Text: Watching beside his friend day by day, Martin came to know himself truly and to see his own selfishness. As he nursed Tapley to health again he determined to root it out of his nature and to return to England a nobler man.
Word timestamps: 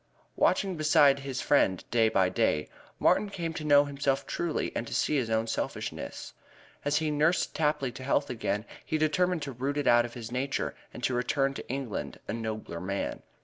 Watching 0.35 0.77
beside 0.77 1.19
his 1.19 1.41
friend 1.41 1.83
day 1.91 2.09
by 2.09 2.27
day, 2.27 2.69
Martin 2.97 3.29
came 3.29 3.53
to 3.53 3.63
know 3.63 3.85
himself 3.85 4.25
truly 4.25 4.75
and 4.75 4.87
to 4.87 4.95
see 4.95 5.15
his 5.15 5.29
own 5.29 5.45
selfishness. 5.45 6.33
As 6.83 6.97
he 6.97 7.11
nursed 7.11 7.53
Tapley 7.53 7.91
to 7.91 8.03
health 8.03 8.27
again 8.31 8.65
he 8.83 8.97
determined 8.97 9.43
to 9.43 9.51
root 9.51 9.77
it 9.77 9.85
out 9.85 10.05
of 10.05 10.15
his 10.15 10.31
nature 10.31 10.73
and 10.91 11.03
to 11.03 11.13
return 11.13 11.53
to 11.53 11.69
England 11.69 12.19
a 12.27 12.33
nobler 12.33 12.79
man. 12.81 13.21